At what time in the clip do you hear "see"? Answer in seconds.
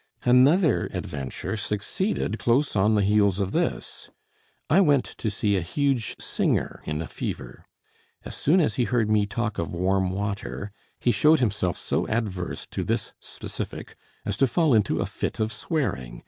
5.29-5.55